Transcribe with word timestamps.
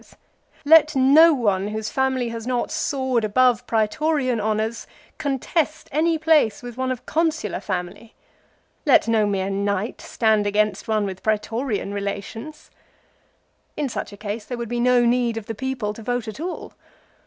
55" 0.03 0.17
Let 0.65 0.95
no 0.95 1.31
one 1.31 1.67
whose 1.67 1.91
family 1.91 2.29
has 2.29 2.47
not 2.47 2.71
soared 2.71 3.23
above 3.23 3.67
prsetorian 3.67 4.39
honours, 4.41 4.87
contest 5.19 5.89
any 5.91 6.17
place 6.17 6.63
with 6.63 6.75
one 6.75 6.91
of 6.91 7.05
consular 7.05 7.59
family. 7.59 8.15
Let 8.83 9.07
no 9.07 9.27
mere 9.27 9.51
knight 9.51 10.01
stand 10.01 10.47
against 10.47 10.87
one 10.87 11.05
with 11.05 11.21
prsetorian 11.21 11.93
relations." 11.93 12.71
In 13.77 13.87
such 13.89 14.11
a 14.11 14.17
case 14.17 14.45
there 14.45 14.57
would 14.57 14.69
be 14.69 14.79
no 14.79 15.05
need 15.05 15.37
of 15.37 15.45
the 15.45 15.53
people 15.53 15.93
to 15.93 16.01
vote 16.01 16.27
at 16.27 16.39
all. 16.39 16.73